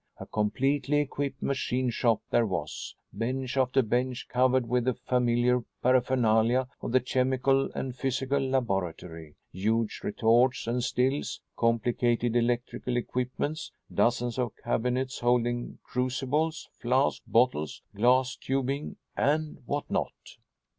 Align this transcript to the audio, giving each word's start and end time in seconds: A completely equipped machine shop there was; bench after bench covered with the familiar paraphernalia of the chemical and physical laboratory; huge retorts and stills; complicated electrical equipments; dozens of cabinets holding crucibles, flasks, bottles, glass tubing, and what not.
A 0.19 0.25
completely 0.25 0.97
equipped 1.01 1.43
machine 1.43 1.91
shop 1.91 2.23
there 2.31 2.47
was; 2.47 2.95
bench 3.13 3.55
after 3.55 3.83
bench 3.83 4.27
covered 4.27 4.67
with 4.67 4.85
the 4.85 4.95
familiar 4.95 5.63
paraphernalia 5.83 6.67
of 6.81 6.91
the 6.91 6.99
chemical 6.99 7.71
and 7.75 7.95
physical 7.95 8.39
laboratory; 8.39 9.35
huge 9.51 10.01
retorts 10.03 10.65
and 10.65 10.83
stills; 10.83 11.39
complicated 11.55 12.35
electrical 12.35 12.97
equipments; 12.97 13.71
dozens 13.93 14.39
of 14.39 14.53
cabinets 14.63 15.19
holding 15.19 15.77
crucibles, 15.83 16.67
flasks, 16.79 17.21
bottles, 17.27 17.83
glass 17.93 18.35
tubing, 18.35 18.95
and 19.15 19.59
what 19.67 19.87
not. 19.91 20.13